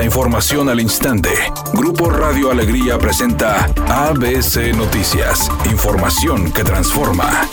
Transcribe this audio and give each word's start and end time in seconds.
La 0.00 0.06
información 0.06 0.70
al 0.70 0.80
instante. 0.80 1.28
Grupo 1.74 2.08
Radio 2.08 2.50
Alegría 2.50 2.96
presenta 2.96 3.66
ABC 3.86 4.74
Noticias. 4.74 5.50
Información 5.70 6.50
que 6.52 6.64
transforma. 6.64 7.46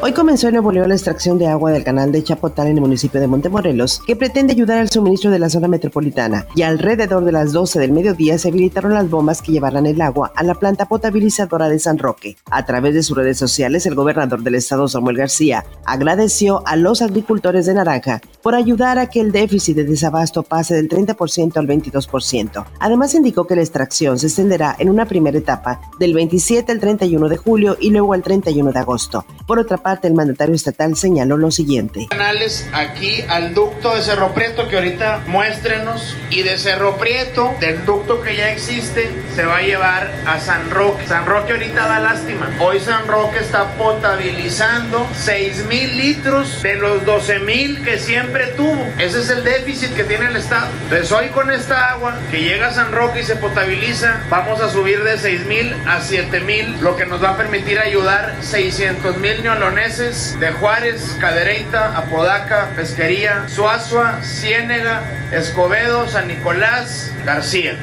Hoy 0.00 0.12
comenzó 0.12 0.46
en 0.46 0.52
Nuevo 0.54 0.70
León 0.70 0.90
la 0.90 0.94
extracción 0.94 1.36
de 1.36 1.48
agua 1.48 1.72
del 1.72 1.82
canal 1.82 2.12
de 2.12 2.22
Chapotal 2.22 2.68
en 2.68 2.76
el 2.76 2.80
municipio 2.80 3.20
de 3.20 3.26
Montemorelos, 3.26 4.02
que 4.06 4.14
pretende 4.14 4.52
ayudar 4.52 4.78
al 4.78 4.88
suministro 4.88 5.32
de 5.32 5.40
la 5.40 5.50
zona 5.50 5.66
metropolitana. 5.66 6.46
Y 6.54 6.62
alrededor 6.62 7.24
de 7.24 7.32
las 7.32 7.52
12 7.52 7.80
del 7.80 7.90
mediodía 7.90 8.38
se 8.38 8.50
habilitaron 8.50 8.94
las 8.94 9.10
bombas 9.10 9.42
que 9.42 9.50
llevarán 9.50 9.86
el 9.86 10.00
agua 10.00 10.30
a 10.36 10.44
la 10.44 10.54
planta 10.54 10.86
potabilizadora 10.86 11.68
de 11.68 11.80
San 11.80 11.98
Roque. 11.98 12.36
A 12.52 12.66
través 12.66 12.94
de 12.94 13.02
sus 13.02 13.16
redes 13.16 13.36
sociales, 13.36 13.84
el 13.86 13.96
gobernador 13.96 14.44
del 14.44 14.54
estado, 14.54 14.86
Samuel 14.86 15.16
García, 15.16 15.64
agradeció 15.86 16.62
a 16.68 16.76
los 16.76 17.02
agricultores 17.02 17.66
de 17.66 17.74
Naranja 17.74 18.20
por 18.44 18.54
ayudar 18.54 18.98
a 18.98 19.08
que 19.08 19.22
el 19.22 19.32
déficit 19.32 19.74
de 19.74 19.84
desabasto 19.84 20.42
pase 20.42 20.74
del 20.74 20.86
30% 20.86 21.56
al 21.56 21.66
22%. 21.66 22.66
Además, 22.78 23.14
indicó 23.14 23.46
que 23.46 23.56
la 23.56 23.62
extracción 23.62 24.18
se 24.18 24.26
extenderá 24.26 24.76
en 24.78 24.90
una 24.90 25.06
primera 25.06 25.38
etapa 25.38 25.80
del 25.98 26.12
27 26.12 26.70
al 26.70 26.78
31 26.78 27.30
de 27.30 27.38
julio 27.38 27.78
y 27.80 27.88
luego 27.88 28.12
al 28.12 28.22
31 28.22 28.70
de 28.70 28.78
agosto. 28.78 29.24
Por 29.46 29.58
otra 29.58 29.78
parte, 29.78 30.08
el 30.08 30.14
mandatario 30.14 30.54
estatal 30.54 30.94
señaló 30.94 31.38
lo 31.38 31.50
siguiente. 31.50 32.08
Canales 32.10 32.68
aquí 32.74 33.22
al 33.30 33.54
ducto 33.54 33.94
de 33.94 34.02
Cerro 34.02 34.34
Prieto 34.34 34.68
que 34.68 34.76
ahorita 34.76 35.24
muéstrenos 35.26 36.14
y 36.28 36.42
de 36.42 36.58
Cerro 36.58 36.98
Prieto, 36.98 37.50
del 37.60 37.86
ducto 37.86 38.20
que 38.20 38.36
ya 38.36 38.52
existe, 38.52 39.08
se 39.34 39.46
va 39.46 39.58
a 39.58 39.62
llevar 39.62 40.12
a 40.26 40.38
San 40.38 40.70
Roque. 40.70 41.06
San 41.06 41.24
Roque 41.24 41.52
ahorita 41.52 41.88
da 41.88 41.98
lástima. 41.98 42.50
Hoy 42.60 42.78
San 42.78 43.06
Roque 43.06 43.38
está 43.38 43.74
potabilizando 43.78 45.06
6 45.14 45.66
mil 45.66 45.96
litros 45.96 46.62
de 46.62 46.74
los 46.74 47.06
12 47.06 47.38
mil 47.38 47.82
que 47.82 47.98
siempre 47.98 48.33
tuvo. 48.56 48.86
Ese 48.98 49.20
es 49.20 49.30
el 49.30 49.44
déficit 49.44 49.94
que 49.94 50.04
tiene 50.04 50.26
el 50.26 50.36
Estado. 50.36 50.68
Entonces 50.84 51.10
hoy 51.12 51.28
con 51.28 51.50
esta 51.50 51.90
agua 51.90 52.18
que 52.30 52.42
llega 52.42 52.68
a 52.68 52.72
San 52.72 52.92
Roque 52.92 53.20
y 53.20 53.24
se 53.24 53.36
potabiliza, 53.36 54.20
vamos 54.28 54.60
a 54.60 54.68
subir 54.68 55.02
de 55.04 55.18
6 55.18 55.46
mil 55.46 55.74
a 55.86 56.00
7 56.00 56.40
mil, 56.40 56.80
lo 56.80 56.96
que 56.96 57.06
nos 57.06 57.22
va 57.22 57.30
a 57.30 57.36
permitir 57.36 57.78
ayudar 57.78 58.34
600 58.40 59.16
mil 59.18 59.42
neolones 59.42 60.38
de 60.40 60.50
Juárez, 60.52 61.16
Cadereyta, 61.20 61.96
Apodaca, 61.96 62.70
Pesquería, 62.76 63.48
Suazua, 63.48 64.20
Ciénega, 64.22 65.02
Escobedo, 65.32 66.08
San 66.08 66.28
Nicolás, 66.28 67.12
García. 67.24 67.76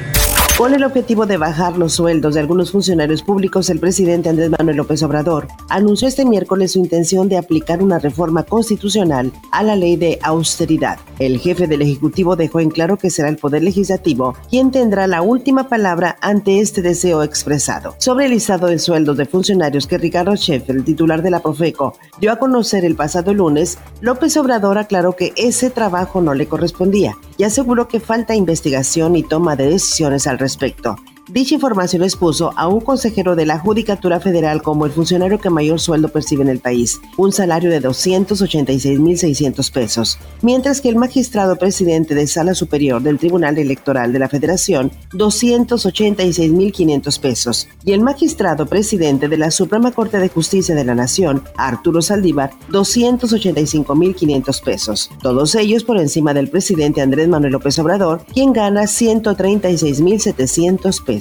Con 0.62 0.74
el 0.74 0.84
objetivo 0.84 1.26
de 1.26 1.38
bajar 1.38 1.76
los 1.76 1.94
sueldos 1.94 2.34
de 2.34 2.40
algunos 2.40 2.70
funcionarios 2.70 3.24
públicos, 3.24 3.68
el 3.68 3.80
presidente 3.80 4.28
Andrés 4.28 4.48
Manuel 4.48 4.76
López 4.76 5.02
Obrador 5.02 5.48
anunció 5.68 6.06
este 6.06 6.24
miércoles 6.24 6.70
su 6.70 6.78
intención 6.78 7.28
de 7.28 7.36
aplicar 7.36 7.82
una 7.82 7.98
reforma 7.98 8.44
constitucional 8.44 9.32
a 9.50 9.64
la 9.64 9.74
ley 9.74 9.96
de 9.96 10.20
austeridad. 10.22 11.00
El 11.18 11.40
jefe 11.40 11.66
del 11.66 11.82
Ejecutivo 11.82 12.36
dejó 12.36 12.60
en 12.60 12.70
claro 12.70 12.96
que 12.96 13.10
será 13.10 13.28
el 13.28 13.38
Poder 13.38 13.64
Legislativo 13.64 14.36
quien 14.50 14.70
tendrá 14.70 15.08
la 15.08 15.20
última 15.20 15.68
palabra 15.68 16.16
ante 16.20 16.60
este 16.60 16.80
deseo 16.80 17.24
expresado. 17.24 17.96
Sobre 17.98 18.26
el 18.26 18.30
listado 18.30 18.68
de 18.68 18.78
sueldos 18.78 19.16
de 19.16 19.26
funcionarios 19.26 19.88
que 19.88 19.98
Ricardo 19.98 20.36
Sheffield, 20.36 20.84
titular 20.84 21.22
de 21.22 21.30
la 21.30 21.40
Profeco, 21.40 21.98
dio 22.20 22.30
a 22.30 22.36
conocer 22.36 22.84
el 22.84 22.94
pasado 22.94 23.34
lunes, 23.34 23.78
López 24.00 24.36
Obrador 24.36 24.78
aclaró 24.78 25.16
que 25.16 25.32
ese 25.34 25.70
trabajo 25.70 26.20
no 26.20 26.34
le 26.34 26.46
correspondía 26.46 27.18
y 27.36 27.42
aseguró 27.42 27.88
que 27.88 27.98
falta 27.98 28.36
investigación 28.36 29.16
y 29.16 29.24
toma 29.24 29.56
de 29.56 29.68
decisiones 29.68 30.28
al 30.28 30.38
respecto 30.38 30.51
respecto. 30.52 30.96
Dicha 31.28 31.54
información 31.54 32.02
expuso 32.02 32.52
a 32.56 32.66
un 32.66 32.80
consejero 32.80 33.36
de 33.36 33.46
la 33.46 33.60
Judicatura 33.60 34.18
Federal 34.18 34.60
como 34.60 34.86
el 34.86 34.92
funcionario 34.92 35.38
que 35.38 35.50
mayor 35.50 35.78
sueldo 35.78 36.08
percibe 36.08 36.42
en 36.42 36.48
el 36.48 36.58
país, 36.58 37.00
un 37.16 37.30
salario 37.30 37.70
de 37.70 37.80
286.600 37.80 39.70
pesos, 39.70 40.18
mientras 40.42 40.80
que 40.80 40.88
el 40.88 40.96
magistrado 40.96 41.54
presidente 41.54 42.16
de 42.16 42.26
Sala 42.26 42.54
Superior 42.54 43.00
del 43.00 43.20
Tribunal 43.20 43.56
Electoral 43.58 44.12
de 44.12 44.18
la 44.18 44.28
Federación, 44.28 44.90
286.500 45.12 47.20
pesos, 47.20 47.68
y 47.84 47.92
el 47.92 48.00
magistrado 48.00 48.66
presidente 48.66 49.28
de 49.28 49.38
la 49.38 49.52
Suprema 49.52 49.92
Corte 49.92 50.18
de 50.18 50.28
Justicia 50.28 50.74
de 50.74 50.84
la 50.84 50.96
Nación, 50.96 51.44
Arturo 51.56 52.02
Saldívar, 52.02 52.50
285.500 52.70 54.64
pesos, 54.64 55.08
todos 55.22 55.54
ellos 55.54 55.84
por 55.84 55.98
encima 55.98 56.34
del 56.34 56.50
presidente 56.50 57.00
Andrés 57.00 57.28
Manuel 57.28 57.52
López 57.52 57.78
Obrador, 57.78 58.24
quien 58.34 58.52
gana 58.52 58.82
136.700 58.82 61.04
pesos. 61.04 61.11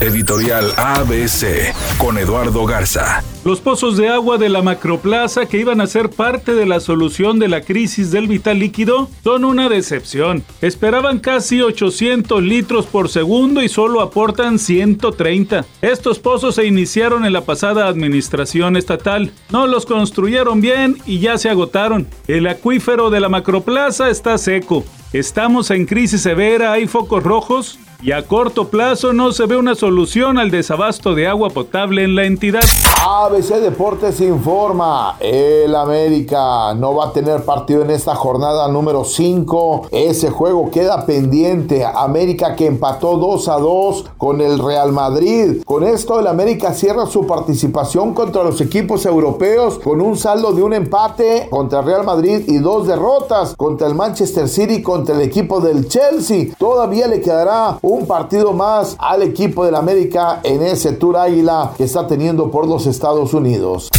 Editorial 0.00 0.72
ABC 0.76 1.72
con 1.98 2.18
Eduardo 2.18 2.66
Garza. 2.66 3.22
Los 3.44 3.60
pozos 3.60 3.96
de 3.96 4.08
agua 4.08 4.38
de 4.38 4.48
la 4.48 4.60
Macroplaza 4.60 5.46
que 5.46 5.58
iban 5.58 5.80
a 5.80 5.86
ser 5.86 6.10
parte 6.10 6.54
de 6.54 6.66
la 6.66 6.80
solución 6.80 7.38
de 7.38 7.46
la 7.46 7.60
crisis 7.60 8.10
del 8.10 8.26
vital 8.26 8.58
líquido 8.58 9.08
son 9.22 9.44
una 9.44 9.68
decepción. 9.68 10.42
Esperaban 10.60 11.20
casi 11.20 11.62
800 11.62 12.42
litros 12.42 12.86
por 12.86 13.08
segundo 13.08 13.62
y 13.62 13.68
solo 13.68 14.00
aportan 14.00 14.58
130. 14.58 15.64
Estos 15.80 16.18
pozos 16.18 16.56
se 16.56 16.66
iniciaron 16.66 17.24
en 17.24 17.32
la 17.32 17.42
pasada 17.42 17.86
administración 17.86 18.76
estatal. 18.76 19.32
No 19.50 19.68
los 19.68 19.86
construyeron 19.86 20.60
bien 20.60 20.98
y 21.06 21.20
ya 21.20 21.38
se 21.38 21.50
agotaron. 21.50 22.08
El 22.26 22.48
acuífero 22.48 23.10
de 23.10 23.20
la 23.20 23.28
Macroplaza 23.28 24.10
está 24.10 24.38
seco. 24.38 24.84
Estamos 25.12 25.70
en 25.70 25.84
crisis 25.84 26.22
severa, 26.22 26.72
hay 26.72 26.88
focos 26.88 27.22
rojos 27.22 27.78
y 28.02 28.10
a 28.10 28.26
corto 28.26 28.68
plazo 28.68 29.12
no 29.12 29.30
se 29.32 29.46
ve 29.46 29.56
una 29.56 29.76
solución 29.76 30.36
al 30.38 30.50
desabasto 30.50 31.14
de 31.14 31.28
agua 31.28 31.50
potable 31.50 32.02
en 32.02 32.16
la 32.16 32.24
entidad. 32.24 32.62
ABC 33.04 33.60
Deportes 33.60 34.20
informa, 34.20 35.16
el 35.20 35.74
América 35.74 36.74
no 36.74 36.94
va 36.94 37.06
a 37.06 37.12
tener 37.12 37.44
partido 37.44 37.82
en 37.82 37.90
esta 37.90 38.14
jornada 38.14 38.66
número 38.68 39.04
5. 39.04 39.88
Ese 39.90 40.30
juego 40.30 40.70
queda 40.70 41.06
pendiente. 41.06 41.84
América 41.84 42.56
que 42.56 42.66
empató 42.66 43.16
2 43.16 43.48
a 43.48 43.58
2 43.58 44.04
con 44.18 44.40
el 44.40 44.58
Real 44.58 44.92
Madrid. 44.92 45.62
Con 45.64 45.84
esto 45.84 46.18
el 46.18 46.26
América 46.26 46.72
cierra 46.74 47.06
su 47.06 47.26
participación 47.26 48.14
contra 48.14 48.42
los 48.42 48.60
equipos 48.60 49.06
europeos 49.06 49.78
con 49.78 50.00
un 50.00 50.16
saldo 50.16 50.52
de 50.52 50.62
un 50.62 50.72
empate 50.72 51.48
contra 51.50 51.80
el 51.80 51.86
Real 51.86 52.04
Madrid 52.04 52.42
y 52.48 52.58
dos 52.58 52.86
derrotas 52.86 53.54
contra 53.56 53.86
el 53.86 53.94
Manchester 53.94 54.48
City 54.48 54.82
contra 54.82 55.14
el 55.14 55.22
equipo 55.22 55.60
del 55.60 55.88
Chelsea. 55.88 56.54
Todavía 56.58 57.06
le 57.06 57.20
quedará 57.20 57.78
un 57.92 58.06
partido 58.06 58.54
más 58.54 58.96
al 58.98 59.22
equipo 59.22 59.66
del 59.66 59.74
América 59.74 60.40
en 60.44 60.62
ese 60.62 60.92
Tour 60.92 61.18
Águila 61.18 61.72
que 61.76 61.84
está 61.84 62.06
teniendo 62.06 62.50
por 62.50 62.66
los 62.66 62.86
Estados 62.86 63.34
Unidos. 63.34 63.90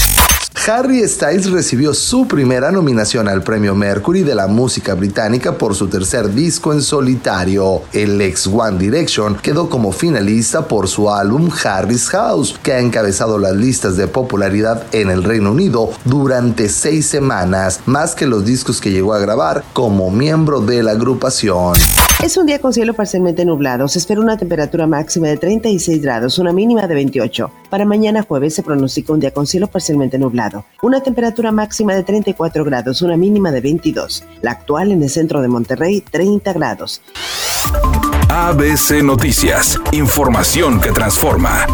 Harry 0.65 1.05
Styles 1.05 1.51
recibió 1.51 1.93
su 1.93 2.25
primera 2.25 2.71
nominación 2.71 3.27
al 3.27 3.43
premio 3.43 3.75
Mercury 3.75 4.23
de 4.23 4.33
la 4.33 4.47
música 4.47 4.93
británica 4.93 5.57
por 5.57 5.75
su 5.75 5.89
tercer 5.89 6.33
disco 6.33 6.71
en 6.71 6.81
solitario. 6.81 7.81
El 7.91 8.21
ex 8.21 8.47
One 8.47 8.77
Direction 8.77 9.35
quedó 9.35 9.69
como 9.69 9.91
finalista 9.91 10.65
por 10.65 10.87
su 10.87 11.09
álbum 11.09 11.49
Harry's 11.65 12.07
House, 12.07 12.57
que 12.63 12.71
ha 12.71 12.79
encabezado 12.79 13.37
las 13.39 13.53
listas 13.53 13.97
de 13.97 14.07
popularidad 14.07 14.85
en 14.93 15.09
el 15.09 15.25
Reino 15.25 15.51
Unido 15.51 15.89
durante 16.05 16.69
seis 16.69 17.07
semanas, 17.07 17.81
más 17.85 18.15
que 18.15 18.25
los 18.25 18.45
discos 18.45 18.79
que 18.79 18.91
llegó 18.91 19.13
a 19.13 19.19
grabar 19.19 19.65
como 19.73 20.11
miembro 20.11 20.61
de 20.61 20.81
la 20.81 20.91
agrupación. 20.91 21.73
Es 22.23 22.37
un 22.37 22.45
día 22.45 22.59
con 22.59 22.71
cielo 22.71 22.93
parcialmente 22.93 23.43
nublado. 23.43 23.89
Se 23.89 23.99
espera 23.99 24.21
una 24.21 24.37
temperatura 24.37 24.87
máxima 24.87 25.27
de 25.27 25.35
36 25.35 26.01
grados, 26.01 26.39
una 26.39 26.53
mínima 26.53 26.87
de 26.87 26.95
28. 26.95 27.51
Para 27.73 27.85
mañana 27.85 28.21
jueves 28.21 28.53
se 28.53 28.61
pronostica 28.61 29.13
un 29.13 29.19
día 29.19 29.31
con 29.31 29.47
cielo 29.47 29.65
parcialmente 29.65 30.19
nublado. 30.19 30.63
Una 30.83 31.01
temperatura 31.01 31.51
máxima 31.51 31.95
de 31.95 32.03
34 32.03 32.63
grados, 32.63 33.01
una 33.01 33.17
mínima 33.17 33.51
de 33.51 33.61
22. 33.61 34.23
La 34.43 34.51
actual 34.51 34.91
en 34.91 35.01
el 35.01 35.09
centro 35.09 35.41
de 35.41 35.47
Monterrey, 35.47 36.01
30 36.01 36.53
grados. 36.53 37.01
ABC 38.29 39.01
Noticias. 39.01 39.81
Información 39.91 40.79
que 40.79 40.91
transforma. 40.91 41.65